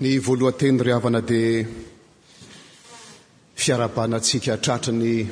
[0.00, 1.66] ny voalohanteny rihavana dia
[3.62, 5.24] fiarabanantsika tratrany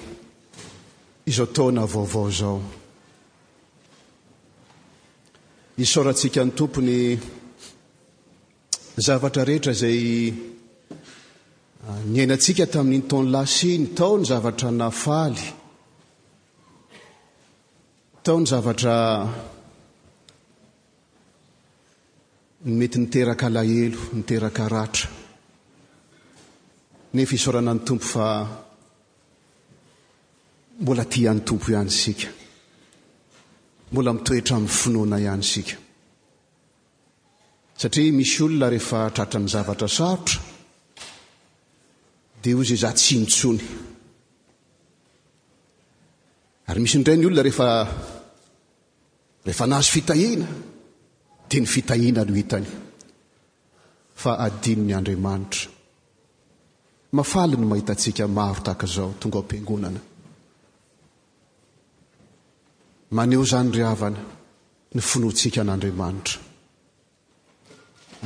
[1.26, 2.60] izotana vaovao zao
[5.85, 6.96] isaorantsika ny tompony
[9.06, 10.32] zavatra rehetra izay
[11.88, 15.44] ah, nyhainantsika tamin'nynyton lasy iny tao ny zavatra nafaly
[18.24, 18.95] tao ny zavatra
[22.65, 25.09] ny mety niteraka lahelo niteraka ratra
[27.14, 28.27] nefa hisaorana ny tompo fa
[30.80, 32.28] mbola tian'ny tompo ihany sika
[33.92, 35.74] mbola mitoetra amin'ny finoana ihany sika
[37.80, 40.40] satria misy olona rehefa atratra ny zavatra sarotra
[42.42, 43.65] dia ho zay za tsy nitsony
[46.68, 47.66] ary misy indray ny olona reefa
[49.46, 50.48] rehefa nahazo fitahina
[51.48, 52.66] dia ny fitahina nohitany
[54.14, 55.68] fa adinony andriamanitra
[57.16, 60.01] mafali ny mahitatsika maro taka izao tonga ampiangonana
[63.16, 64.20] maneho zany ry havana
[64.95, 66.36] ny finotsika n'andriamanitra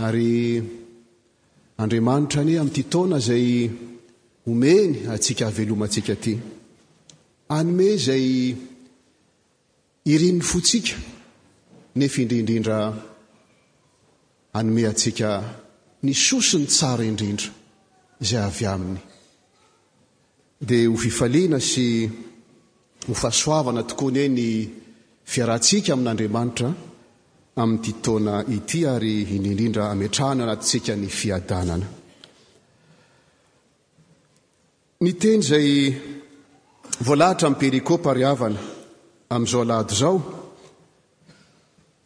[0.07, 0.31] ary
[1.83, 3.47] andriamanitra anye amin'nty taona izay
[4.51, 6.33] omeny atsika avelomantsika aty
[7.59, 8.25] anome izay
[10.13, 10.95] irinony fotsika
[11.95, 12.93] nefa indriindrindra
[14.53, 15.43] hanome antsika
[16.03, 17.49] ny sosiny tsara indrindra
[18.21, 18.99] izay avy aminy
[20.67, 21.89] dia ho fifaliana sy
[23.09, 24.49] ho fahasoavana tokoa any e ny
[25.33, 26.69] fiarantsiaka amin'n'andriamanitra
[27.61, 31.87] amin'nyity taona ity ary indrindrindra ametrahno anatitsika ny fiadanana
[35.03, 35.69] ny teny izay
[37.07, 38.61] voalahitra min'n perikopaariavana
[39.35, 40.17] amin'izao alahdo izao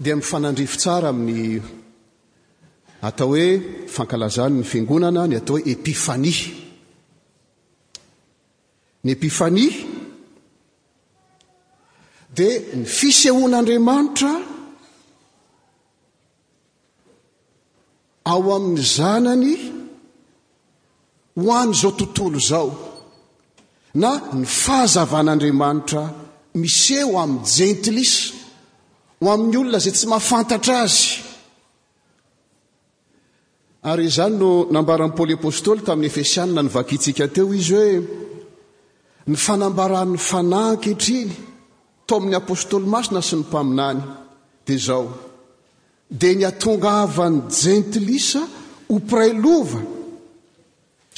[0.02, 1.62] dia mifanandrifo tsara amin'ny
[3.08, 3.46] atao hoe
[3.94, 6.32] fankalazany ny fingonana ny atao hoe epifani
[9.04, 9.66] ny epifani
[12.36, 14.32] dia ny fisehoan'andriamanitra
[18.32, 19.52] ao amin'ny zanany
[21.40, 22.68] ho anyizao tontolo zao
[24.02, 26.02] na ny fahazavan'andriamanitra
[26.62, 28.12] miseo amin'ny jentlis
[29.22, 31.02] ho amin'ny olona zay tsy mahafantatra azy
[33.90, 37.94] ary izany no nambaran'ni poly apôstôly tamin'ny efesianina ny vakitsika teo izy hoe
[39.30, 41.30] ny fanambaran'ny fananky htriny
[42.06, 44.00] tao amin'ny apôstôly masina sy ny mpaminany
[44.66, 45.04] dia zao
[46.20, 48.42] dia nyatonga avany jentilisa
[48.94, 49.80] o piray lova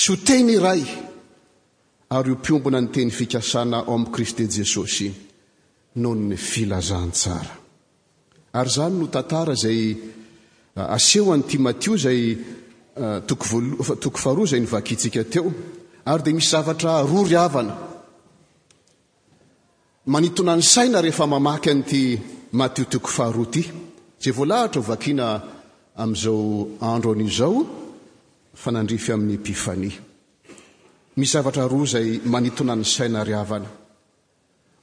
[0.01, 0.83] sy ho teny iray
[2.17, 5.17] ary ho mpiombona nyteny fikasana ao amin'ni kristy jesosy ny
[6.03, 7.64] noho ny filazantsara
[8.55, 9.97] ary zany no tantara zay
[10.77, 12.37] ah, aseho an'ity matio zay
[12.95, 13.59] totoko
[14.19, 15.53] ah, faharoa zay nivakintsika teo
[16.05, 17.75] ary dia misy zavatra roa ryavana
[20.07, 22.03] manitona ny saina rehefa mamaky an'ity
[22.59, 23.63] mathio toko faharoa ty
[24.23, 25.27] zay voalahatra ho vakina
[26.03, 27.59] amin'izao andro an'iy zao
[28.63, 29.99] fanandrify amin'ny epifania
[31.19, 33.69] misy zavatra roa zay manitona ny saina riavana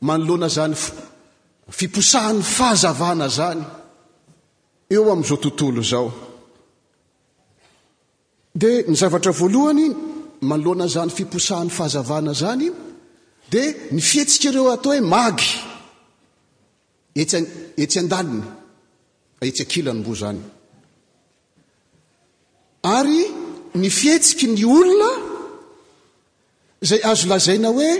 [0.08, 1.10] manoloana zany fo
[1.78, 3.62] fiposahan'ny fahazavana zany
[4.96, 6.08] eo amin'izao tontolo zao
[8.62, 9.86] dia ny zavatra voalohany
[10.50, 12.68] manloana zany fiposahan'ny fahazavana zany
[13.52, 13.66] dia
[13.96, 15.46] ny fihetsika ireo atao hoe magy
[17.22, 17.34] ets
[17.84, 18.46] etsy an-danony
[19.50, 20.42] etsy akila ny mbo zany
[22.98, 23.22] ary
[23.82, 25.12] ny fietsiky ny olona
[26.90, 27.92] zay azo lazaina hoe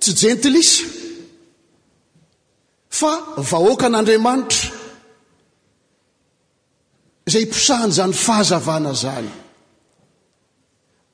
[0.00, 0.82] tsy jentilisa
[2.98, 3.10] fa
[3.50, 4.70] vahoaka an'andriamanitra
[7.32, 9.32] zay iposahana zany fahazavana zany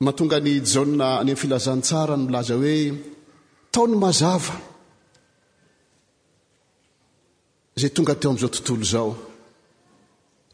[0.05, 2.79] mahatonga ny jaoa any ami'ny filazantsara ny milaza hoe
[3.73, 4.57] tao ny mazava
[7.81, 9.11] zay tonga teo am'izao tontolo izao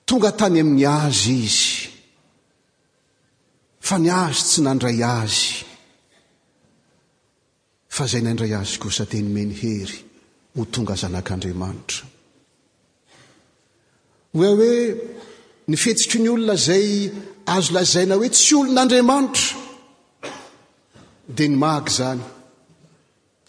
[0.08, 1.68] tonga tany amin'ny azy izy
[3.86, 5.46] fa ny azy tsy nandray azy
[7.96, 9.96] fa zay nandray azy koa sady nomeny hery
[10.56, 12.04] ho tonga zanak'andriamanitra
[14.38, 14.76] hoe hoe
[15.68, 16.86] ny fetsiky ny olona zay
[17.56, 19.52] azo lazaina hoe tsy olon'andriamanitra
[21.36, 22.22] dia ny maiky zany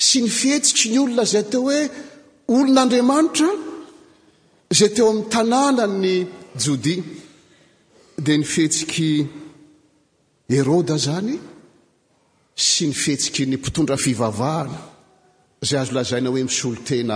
[0.08, 1.82] sy ny fihetsiky ny olona izay teo hoe
[2.58, 3.50] olon'andriamanitra
[4.74, 6.14] izay teo amin'ny tanàna ny
[6.66, 7.04] jodia
[8.26, 9.10] dia ny fetsiky
[10.56, 11.36] herôda zany
[12.70, 14.93] sy ny fetsiky ny mpitondra fivavahana
[15.64, 17.16] zay azo lazaina hoe misolo tena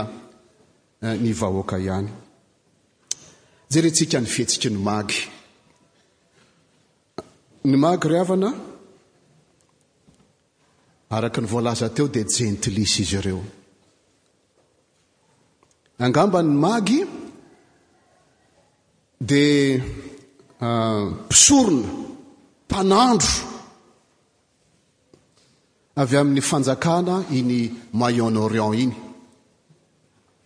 [1.04, 2.10] eh, ny vahoaka ihany
[3.72, 5.14] za re tsika ny fihetsiky ny magy
[7.70, 8.50] ny magy ri avana
[11.16, 13.44] araka ny voalaza teo dia jentlis izy ireo
[16.06, 16.98] angamba ny magy
[19.30, 19.46] dia
[20.64, 21.84] eh, mpisorona
[22.68, 23.47] mpanandro
[26.02, 27.60] avy amin'ny fanjakana iny
[28.00, 28.94] moyen oriont iny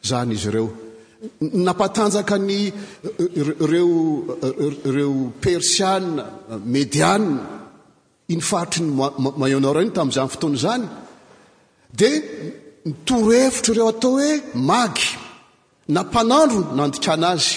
[0.09, 0.67] zany izy ireo
[1.67, 2.59] napatanjaka ny
[3.71, 3.95] reo
[4.95, 5.11] reo
[5.43, 5.99] persiae
[6.73, 7.17] médiaa
[8.33, 8.91] iny faritry ny
[9.37, 10.85] mmoyenoriont iny tamin'izany fotoana zany
[11.99, 12.11] dia
[12.89, 14.31] nytoro hevitra ireo atao hoe
[14.69, 15.01] magy
[15.93, 17.53] na mpanandro nandikana azy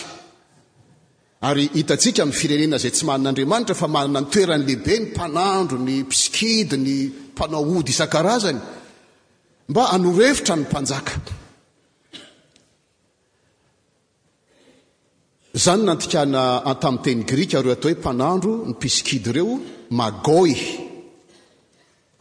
[1.48, 6.76] ary hitantsika amin'ny firenena zay tsy manan'andriamanitra efa manana nytoerany lehibe ny mpanandro ny pisikidy
[6.88, 6.96] ny
[7.34, 8.60] mpanao ody isan-karazany
[9.70, 11.14] mba anorhevitra ny mpanjaka
[15.58, 16.42] izany nantikana
[16.72, 19.52] atamin'ny teny grika reo atao hoe mpanandro ny pisikidy ireo
[19.98, 20.52] magoy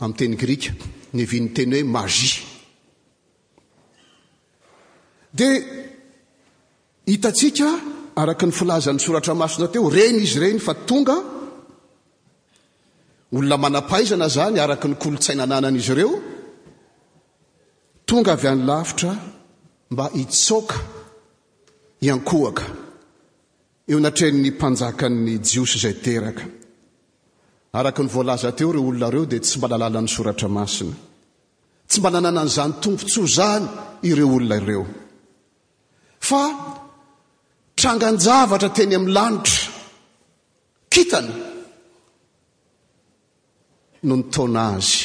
[0.04, 0.71] amin'ny teny grika
[1.18, 2.36] nyviny teny hoe mazie
[5.38, 5.48] dia
[7.12, 7.68] hitatsika
[8.21, 11.18] araka ny filazan'ny soratra masona teo reny izy ireny fa tonga
[13.34, 16.14] olona manapaizana zany araka ny kolontsainananana izy ireo
[18.08, 19.12] tonga avy any lavitra
[19.94, 20.78] mba hitsoka
[22.08, 22.66] iankohaka
[23.92, 26.44] eo natrehny mpanjakany jiosy izay teraka
[27.80, 30.96] araka ny voalaza teo ireo olona reo dia tsy mba lalala ny soratra masina
[31.90, 33.66] tsy mba nanananyizany tompontsoa zany
[34.10, 34.84] ireo olona ireo
[36.30, 36.42] fa
[37.80, 39.60] tranganjavatra teny amin'ny lanitra
[40.96, 41.32] kintany
[44.08, 44.98] no ny taonagy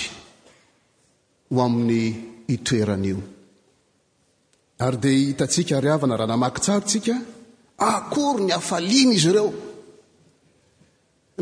[1.54, 2.02] ho amin'ny
[2.50, 3.18] hitoeranaio
[4.84, 7.14] ary di hitatsika ari avana raha namaky tsaro tsika
[7.92, 9.50] akory ny afaliana izy ireo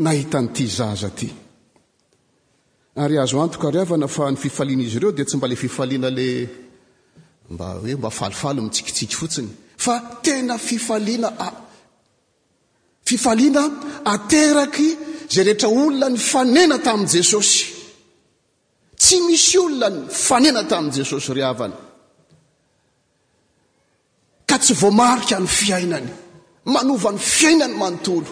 [0.05, 1.27] nahita n' ity zaza ty
[3.01, 6.27] ary azo antoko ariavana fa ny fifaliana izy ireo dia tsy mba le fifaliana le
[7.53, 9.49] mba hoe mba falifaly mitsikitsiky fotsiny
[9.85, 9.93] fa
[10.25, 11.59] tena fifalina a-
[13.09, 13.61] fifaliana
[14.13, 14.89] ateraky
[15.29, 17.59] zay rehetra olona ny fanena tamin'i jesosy
[18.99, 21.77] tsy misy olona ny fanena tamin'i jesosy ry havana
[24.49, 26.09] ka tsy voamarika ny fiainany
[26.73, 28.31] manova ny fiainany manontolo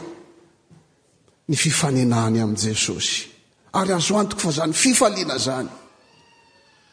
[1.48, 3.16] ny fifanenaany amin'i jesosy
[3.80, 5.70] ary azo antoko fa zany fifaliana zany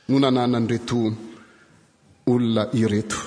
[0.08, 0.98] no nanana nyreto
[2.32, 3.18] olona ireto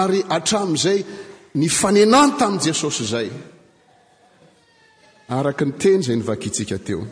[0.00, 1.00] ary atramin'izay
[1.58, 3.30] ny fanenany tamin'i jesosy izay
[5.36, 7.02] araka ny teny izay ny vakitsika teo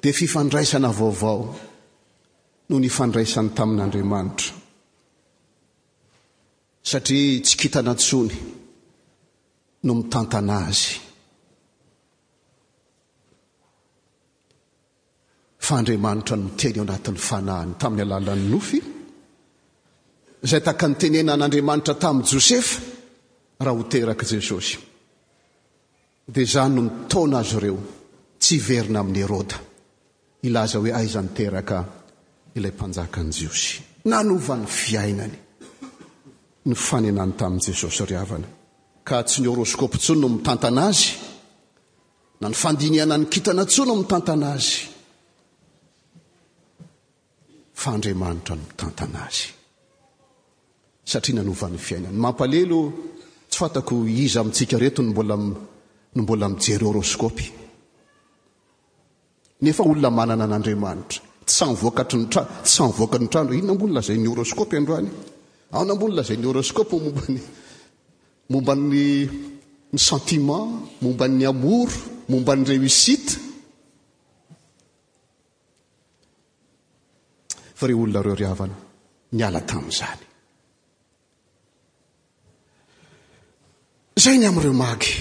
[0.00, 1.42] dia fifandraisana vaovao
[2.70, 4.50] no ny fandraisany tamin'n'andriamanitra
[6.90, 8.36] satria tsikitana ntsony
[9.86, 10.86] no mitantana azy
[15.66, 18.78] fa andriamanitra noteny eo anatin'ny fanahany tamin'ny alalany nofy
[20.44, 22.74] izay taka ny tenena an'andriamanitra tamin'i josefa
[23.64, 24.76] raha hoterak'i jesosy
[26.32, 27.78] dia zany no nytaona azy ireo
[28.38, 29.58] tsy iverina amin'ny erôda
[30.46, 31.78] ilaza hoe aizanyteraka
[32.56, 33.72] ilay mpanjaka any jiosy
[34.04, 35.36] nanovan'ny fiainany
[36.68, 38.48] ny fanenany tamin'i jesosy ryavana
[39.08, 41.06] ka tsy ny hôroskopy ntsony no mitantana azy
[42.40, 44.74] na ny fandiniana ny kitana tso no mitantana azy
[47.82, 49.42] fa andriamanitra no mitantana azy
[51.10, 52.80] satria nanovan'ny fiainany mampalelo
[53.50, 53.94] tsy fantako
[54.26, 55.36] iza amintsika retony mbola
[56.14, 57.44] no mbola mijery hôroskopy
[59.62, 64.26] nefa olona manana an'andriamanitra ts sanyvoakatry ny tra tssanyvoka ny trandro ino na mbonalazay 'ny
[64.30, 65.10] hôroskopy androany
[65.76, 67.40] aona mbona lazay ny horoskopy mombany
[68.52, 68.84] mombany
[69.92, 70.66] ny sentimen
[71.02, 71.94] momban'ny amouro
[72.30, 73.32] momba n'ny réisita
[77.78, 78.76] fa ireo olona reo ry avana
[79.36, 80.22] niala tamin'izany
[84.22, 85.14] zay ny ami'ireo maky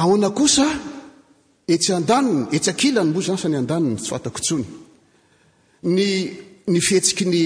[0.00, 0.66] ahoana kosa
[1.74, 4.66] etsyan-danony etsakila ny mozaaysa ny an-danony tsy fatakontsony
[5.94, 5.98] ny
[6.70, 7.40] ny fihetsiky ny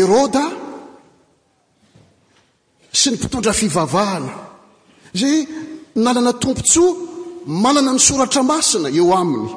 [0.00, 0.44] eroda
[2.98, 4.28] sy ny mpitondra fivavahany
[5.20, 5.36] zay
[6.04, 6.92] nalana tompontsoa
[7.62, 9.48] manana ny soratra masina eo aminy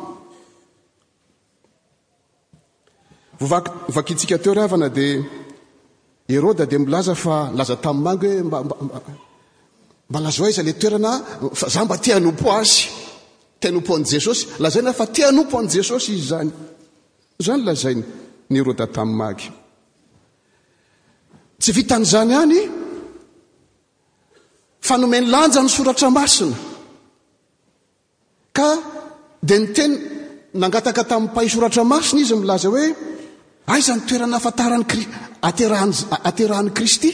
[3.93, 5.17] vvakitsika teo rhavana dia
[6.31, 8.65] heroda dia milaza fa laza tami'ny mangy hoe mbab
[10.13, 11.21] mba lazaho aiza la toerana a
[11.73, 12.75] za mba tianompo azy
[13.61, 16.51] tianompo an' jesosy lazai na fa tianompo an' jesosy izy zany
[17.45, 17.95] zany lazay
[18.51, 19.47] niro da tamn'n maky
[21.61, 22.57] tsy vitan'izany any
[24.87, 26.55] fa nomeny lanja ny soratra masina
[28.57, 28.67] ka
[29.47, 29.93] dia niteny
[30.61, 32.85] nangataka tamin' pahy soratra masina izy milaza hoe
[33.73, 37.11] ayzany toerana afataranatraaterahan'ni kristy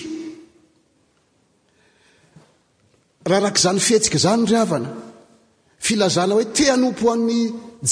[3.29, 4.89] raha rak' izany fihetsika zany ry avana
[5.85, 7.39] filazana hoe tianompo hoan'ny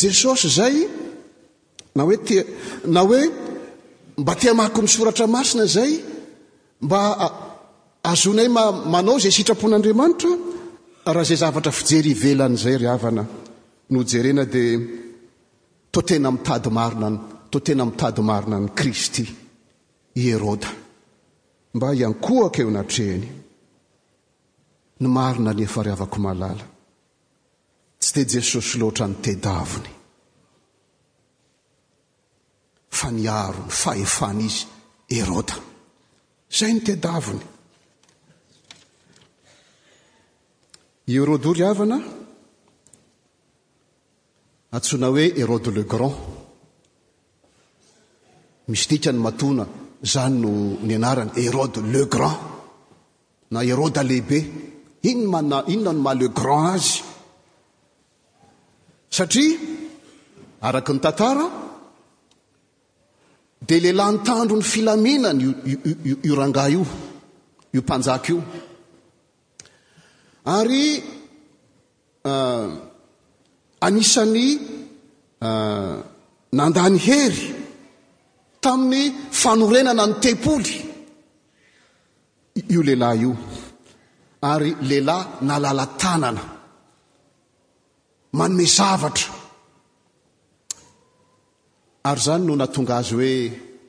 [0.01, 0.75] jesosy zay
[1.95, 2.35] na hoe ti
[2.93, 3.21] na hoe
[4.21, 5.91] mba tia mako nisoratra masina izay
[6.87, 6.99] mba
[8.11, 8.49] azonay
[8.93, 10.31] manao izay sitrapon'andriamanitra
[11.15, 13.23] raha izay zavatra fijery ivelany izay ry avana
[13.93, 14.73] nojerena dia
[15.93, 17.17] totena mitadi marinany
[17.51, 19.23] totena mitady marina ny kristy
[20.19, 20.69] i heroda
[21.77, 23.23] mba iankoak eo anatreny
[24.99, 26.65] ny marina ny efarihavako mahalala
[28.01, 29.89] tsy de jesosy loatra nytedavony
[32.97, 34.63] fa niaro ny fahefana izy
[35.19, 35.55] eroda
[36.57, 37.43] zay notedavony
[41.11, 41.97] i erôd ory havana
[44.75, 46.17] antsona hoe erode le grand
[48.69, 49.63] misy tika ny matona
[50.11, 50.51] zany no
[50.87, 52.39] ny anarany hérode le grand
[53.51, 54.39] na hérôda lehibe
[55.03, 57.03] inony mana inona no male gran azy
[59.15, 59.59] satria
[60.67, 61.45] araka ny tantara
[63.67, 65.45] dia lehilahyny tandro ny filaminany
[66.33, 66.83] orangah io
[67.75, 68.37] iompanjaka io
[70.57, 70.85] ary
[72.31, 72.67] eh,
[73.87, 74.47] anisan'ny
[75.47, 75.93] eh,
[76.57, 77.43] nandany hery
[78.63, 79.05] tamin'ny
[79.41, 80.75] fanorenana ny tempoly
[82.73, 83.33] io lehilahy io
[84.41, 86.41] ary lehilahy na lala tanana
[88.37, 89.31] manome zavatra
[92.09, 93.31] ary zany no natonga azy hoe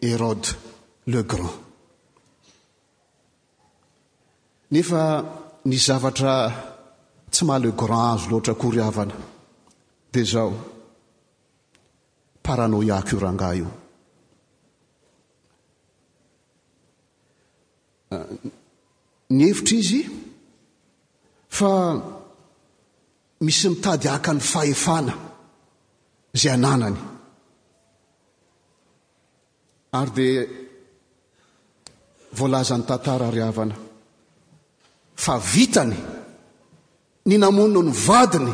[0.07, 0.49] hérode
[1.13, 1.55] le grand
[4.73, 5.03] nefa
[5.69, 6.35] ny zavatra
[7.33, 9.17] tsy maha le grand azy loatra koriavana
[10.13, 10.53] di zaho
[12.47, 13.69] paranoia curangah io
[18.17, 18.27] ah,
[19.37, 20.01] ny hevitra izy
[21.59, 21.99] fa
[23.47, 25.15] misy mitady aka ny fahefana
[26.41, 26.99] zay ananany
[29.99, 30.41] ary dia
[32.39, 33.77] voalazan'ny tantara ry avana
[35.25, 35.99] fa vitany
[37.29, 38.53] ny namonno ny vadiny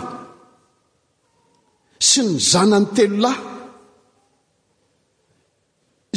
[2.08, 3.44] sy ny zanany telolahy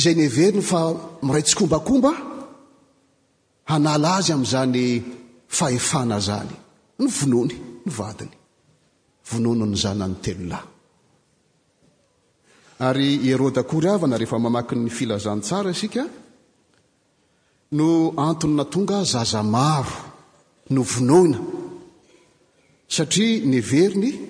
[0.01, 0.79] zay nyeveriny fa
[1.25, 2.11] miray tsikombakomba
[3.69, 4.81] hanala azy amin'izany
[5.57, 6.57] fahefana zany
[6.99, 7.53] no vonony
[7.85, 8.31] novadiny
[9.31, 10.67] vonona ny zanany telohy
[12.87, 16.03] ary eroda kory avana rehefa mamakyny filazantsara isika
[17.77, 17.87] no
[18.27, 19.95] antona tonga zaza maro
[20.73, 21.37] no vonona
[22.95, 24.25] satria nyvernysatria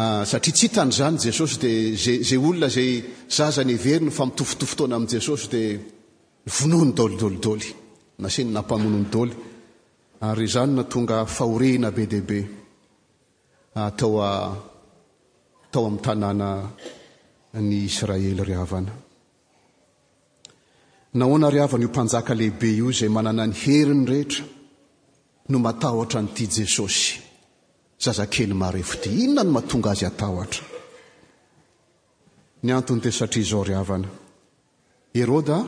[0.00, 1.80] ah, ts hitanyzany jesosy dia
[2.24, 2.90] a zay olona zay
[3.36, 5.70] zaza neveriny famitofitofotoana amin' jesosy dia
[6.44, 7.68] ny vonony dolidolidoly
[8.22, 9.34] nasiny nampamonony doly
[10.20, 12.40] ary zany na tonga fahorehina be deaibe
[13.74, 14.58] atao ah, a
[15.72, 16.48] tao amin'ny tanàna
[17.68, 18.92] ny israely ryavana
[21.18, 24.44] nahoana ry havana io mpanjaka lehibe io izay manana ny heriny rehetra
[25.50, 27.04] no matahotra n'ity jesosy
[28.02, 30.62] zazakely marefo ity inona no mahatonga azy atahotra
[32.64, 34.08] ny antony te satria izao ryavana
[35.16, 35.58] heroda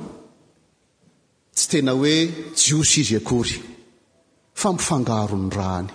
[1.56, 2.14] tsy tena hoe
[2.62, 3.54] jiosy izy akory
[4.62, 5.90] fampifangaron'ny raany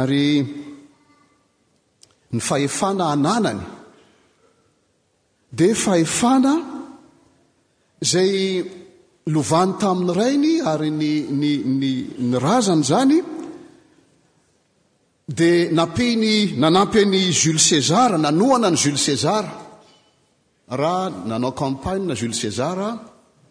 [0.00, 0.26] ary
[2.34, 3.62] ny fahefana ananany
[5.58, 6.52] dia fahefana
[8.00, 8.62] zay
[9.34, 11.52] lovany tamin'ny rainy ary n n ny
[12.30, 13.18] ny razany zany
[15.38, 19.50] dia napiny nanampy any jules sezara nanohana ny jules sezara
[20.80, 22.88] raha nanao campagnena jules sezara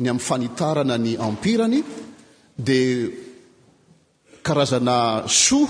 [0.02, 1.82] ny amin'ny fanitarana ny ampirany
[2.56, 3.10] dia
[4.42, 5.70] karazana soa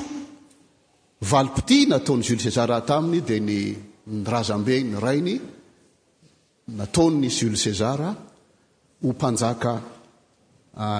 [1.20, 3.60] valpiti nataony zyul sezara taminy dia ny
[4.06, 5.40] nrazam-be ny rainy
[6.78, 8.16] natany zuli sezara
[9.04, 9.74] hompanjaka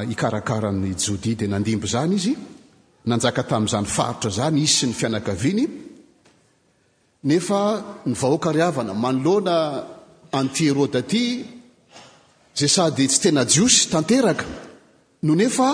[0.10, 2.34] hikarakarany jodi dia nandimbo zany izy
[3.10, 5.66] nanjaka tamin'zany faritra zany izy sy ny fianakaviany
[7.30, 7.60] nefa
[8.06, 9.58] ny vahoaka rihavana manoloana
[10.40, 11.24] antieroda aty
[12.58, 14.46] zay sady tsy tena jiosy tanteraka
[15.24, 15.70] no nefa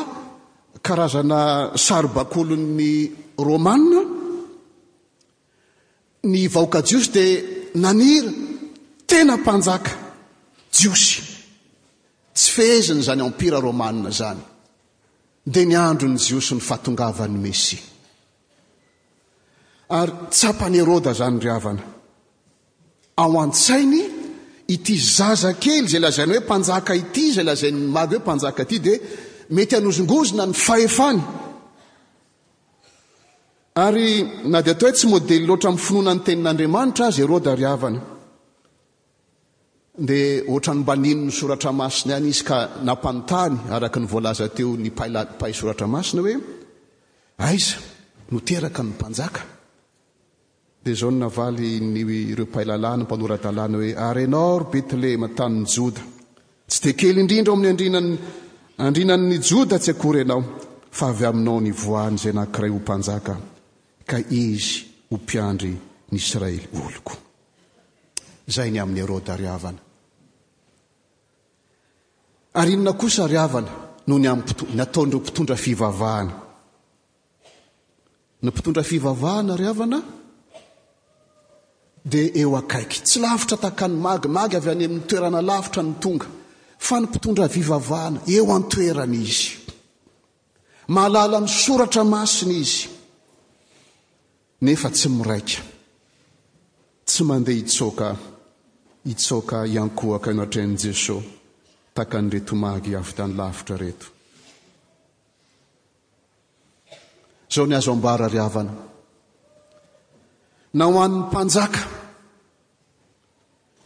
[0.83, 2.89] karazana saribakolon'ny
[3.47, 4.01] rômana
[6.31, 7.29] ny vahoaka jiosy dia
[7.83, 8.31] nanira
[9.09, 9.91] tena mpanjaka
[10.79, 11.15] jiosy
[12.37, 14.43] tsy feheziny zany ampira rômane zany
[15.53, 17.77] dia ny andro ny jiosy ny fahatongavan'ny mesi
[19.99, 21.83] ary tsapanyeroda zany ry avana
[23.23, 24.03] ao an-tsainy
[24.75, 28.95] ity zaza kely zay lazainy hoe mpanjaka ity zay lazain'nymagy hoe mpanjaka ity di
[29.49, 31.15] etyzgznaa
[33.93, 37.99] d ato htsy odelotra finonanteninadiaitra azy erôdariana
[40.07, 46.19] dia ohatra nymbaninony soratramasina any izy ka nampanntany araka ny volaza teo ny papay soratramasina
[46.25, 46.35] hoe
[47.47, 47.75] aiza
[48.33, 49.41] noterakany panaka
[50.83, 52.01] dia zaon navaly ny
[52.39, 56.01] reopaylalana panoradalàna hoe rnar betlehema tanny joda
[56.69, 58.09] tsy de kely indrindra ao amin'ny andrinany
[58.85, 60.41] andrinanny joda tsy akory anao
[60.97, 63.33] fa avy aminao ny voany izay nankiray ho mpanjaka
[64.09, 64.69] ka izy
[65.09, 65.71] hompiandry
[66.11, 67.13] ny israely oloko
[68.49, 69.81] izay ny amin'ny eroda ry avana
[72.59, 73.71] ary nona kosa ry avana
[74.07, 76.33] noho ny ammpto- n ataondreo mpitondra fivavahana
[78.43, 79.97] no mpitondra fivavahana ry avana
[82.11, 86.27] dia eo akaiky tsy lafitra takany magy magy avy any amin'ny toerana lavitra ny tonga
[86.77, 89.57] fa ny mpitondra vivavahana eo aminytoerana izy
[90.87, 92.87] mahalala misoratra masina izy
[94.61, 95.59] nefa tsy miraika
[97.05, 98.07] tsy mandeha hitsoka
[99.05, 101.25] hitsoka hiankohaka iano atran'i jesosy
[101.95, 104.05] takan'retomagy avy tany lavitra reto
[107.53, 108.73] zao ny hazo ambarary avana
[110.77, 111.81] na ho ann'ny mpanjaka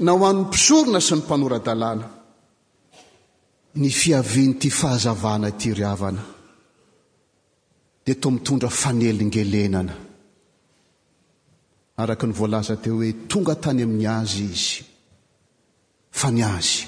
[0.05, 2.20] na ho an'ny mpisorona sy ny mpanora-dalàna
[3.75, 6.19] ny fiavianyity fahazavana ity ry avana
[8.03, 9.95] dia to mitondra fanelyngelenana
[12.01, 14.73] araka ny voalaza teo hoe tonga tany amin'ny azy izy
[16.19, 16.79] fa ny azy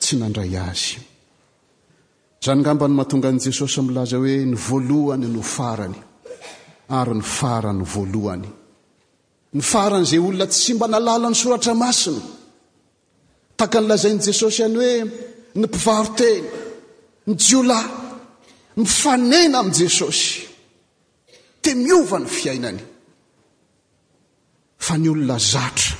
[0.00, 0.90] tsy nandray azy
[2.44, 5.96] zany ngambany mahatonga an' jesosy aminlaza hoe ny voalohany no farany
[6.98, 8.46] ary ny farany n voalohany
[9.56, 12.22] ny farany izay olona tsy mba nalalany soratra masina
[13.58, 14.94] taka ny lazain' jesosy ihany hoe
[15.54, 16.48] ny mpivarotena
[17.26, 17.80] my jiola
[18.76, 20.46] mifanena amin' jesosy
[21.62, 22.80] ti miova ny fiainany
[24.86, 25.96] fa ny olona zatra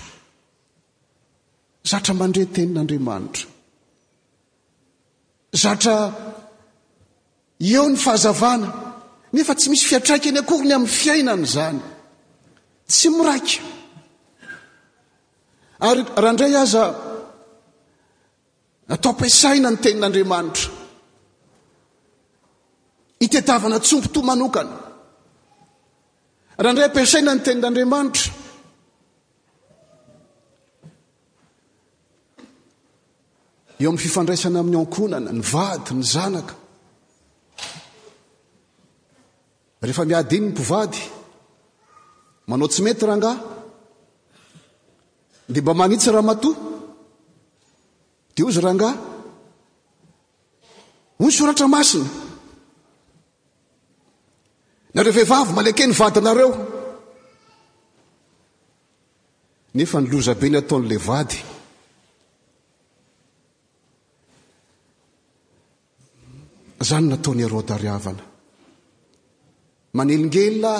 [1.90, 3.48] zatra mandre tenin'andriamanitra
[5.62, 5.94] zatra
[7.74, 8.68] eo ny fahazavana
[9.34, 11.80] nefa tsy misy fiatraikany akorony amin'ny fiainany zany
[12.90, 13.58] tsy miraika
[15.88, 16.84] ary rahaindray aza
[18.90, 20.68] natao ampiasaina ny tenin'andriamanitra
[23.22, 24.74] hitetiavana tsompo to manokana
[26.60, 28.26] raha indray ampisaina ny tenin'andriamanitra
[33.80, 36.54] eo amin'ny fifandraisana amin'ny ankonana ny vady ny zanaka
[39.84, 40.98] rehefa miadinynmpivady
[42.48, 43.36] manao tsy mety rahangah
[45.52, 46.54] dia mba magnitsy rahamatòa
[48.42, 48.90] eozy rahanga
[51.20, 52.08] hoy soratra masina
[54.94, 56.50] nareo vehivavy maleke ny vadynareo
[59.76, 61.38] nefa niloza be ny ataon'lay vady
[66.88, 68.24] zany nataony arodariavana
[69.98, 70.72] manelingela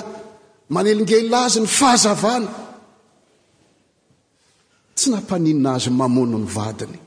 [0.75, 2.49] manelingela azy ny fahazavana
[4.97, 6.99] tsy nampaninna azy mamono ny vadiny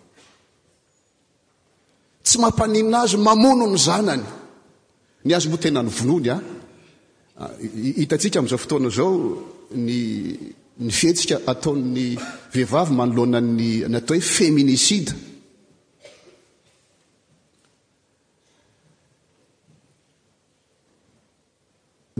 [2.24, 4.24] tsy mampaninna azy mamono ny zanany
[5.24, 6.40] ny azo mo tena ny vonony a ah.
[7.44, 7.50] ah,
[8.00, 9.10] hitatsika amin'izao fotoana zao
[9.86, 11.98] nyny fihetsika ataon'ny
[12.54, 15.12] vehivavy manoloanany n atao hoe feminicide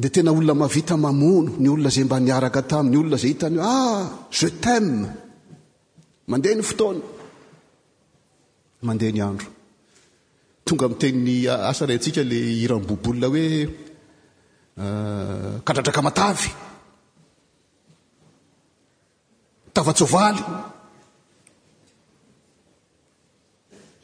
[0.00, 3.68] dia tena olona mahavita mamono ny olona zay mba niaraka tamin'ny olona izay hitany hoe
[3.76, 4.02] ah
[4.38, 4.86] jetm
[6.30, 7.02] mandeha ny fotoana
[8.86, 9.48] mandeha ny andro
[10.64, 13.44] tonga amiteniny asarayntsika la iram-bobolona hoe
[14.78, 16.50] ah, kadradraka matavy
[19.74, 20.40] tava-tsovaly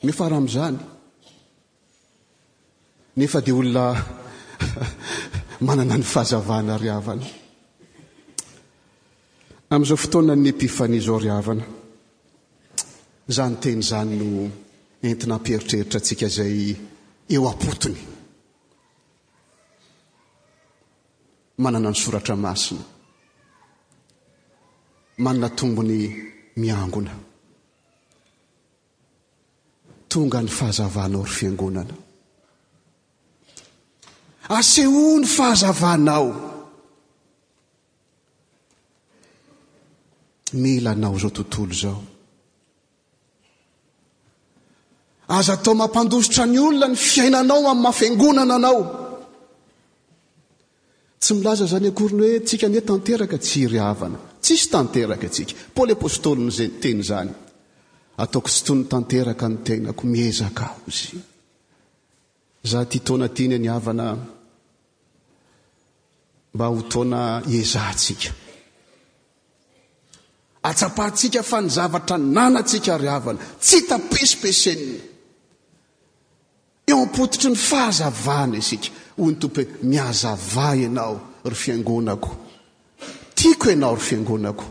[0.05, 0.79] nefa raha ami'izany
[3.19, 3.87] nefa dia olona
[5.67, 7.27] manana ny fahazavana riavana
[9.73, 11.65] amn'izao fotoana ny epifani zao riavana
[13.37, 14.45] zany teny zany no
[15.03, 16.75] entina amperitreritra antsika izay
[17.35, 17.99] eo apotony
[21.63, 22.85] manana ny soratra masina
[25.25, 25.99] manana tombony
[26.61, 27.13] miangona
[30.11, 31.95] tonga ny fahazavanao ry fiangonana
[34.57, 36.27] aseho ny fahazavanao
[40.63, 41.99] mila anao zao tontolo izao
[45.39, 48.81] aza atao mahmpandositra ny olona ny fiainanao amin'ny mafangonana anao
[51.23, 55.53] tsy milaza zany akory ny hoe tsika ne tanteraka tsy iry havana tsisy tanteraka atsika
[55.77, 57.31] poly apôstôlynzateny zany
[58.23, 61.09] ataoko tsy tony tanteraka ny tenako miezaka ozy
[62.71, 64.07] zah ty taona tiny niavana
[66.55, 67.21] mba hotona
[67.61, 68.31] ezantsika
[70.71, 75.09] atsapahntsika fa ny zavatra nanatsika ry avana tsy tapisym-pesenina
[76.93, 82.37] ampotitry ny fahazavanasika hoy ny tompo hoe mihazava ianao ry fiangonako
[83.35, 84.65] tiako ianao ry fiangonako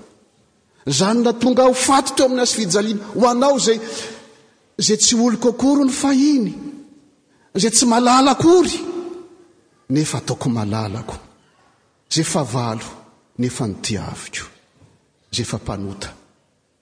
[0.88, 3.80] zany na tonga ho fatotra eo amin'ny azy fijaliana ho anao zay
[4.86, 6.54] zay tsy olo kokory ny fahiny
[7.62, 8.78] zay tsy malalakoory
[9.94, 11.16] nefa taoko malalako
[12.14, 12.88] zay fa valo
[13.42, 14.46] nefa notiaviko
[15.36, 16.10] zay fa mpanota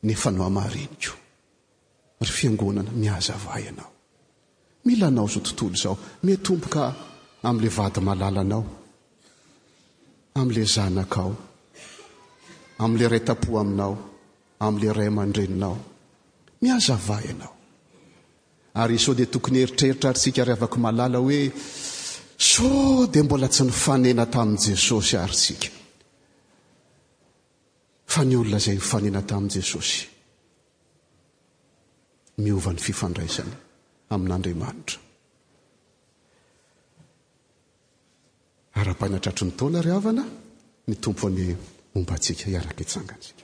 [0.07, 1.13] nefa no hamariniko
[2.25, 3.91] ry fiangonana mihazava anao
[4.87, 6.83] mila anao zao tontolo zao me tompoka
[7.49, 8.63] am'la vady malala anao
[10.39, 11.31] am'la zanakao
[12.83, 13.93] amn'la ray tapo aminao
[14.67, 15.75] am'la ray amandreninao
[16.61, 17.53] mihazavay anao
[18.81, 21.39] ary iso dia tokony heritreritra arytsika ary afaka malala hoe
[22.51, 22.69] so
[23.11, 25.67] dia mbola tsy nifanena tamin' jesosy arytsika
[28.13, 29.99] fa ny olona zay nyfanena tamin' jesosy
[32.43, 33.53] miova n'ny fifandraisany
[34.15, 34.99] amin'andriamanitra
[38.81, 40.23] ara-painatratro ny taona ry havana
[40.89, 41.43] ny tompo ny
[41.97, 43.43] ombatsika hiarakahitsangansika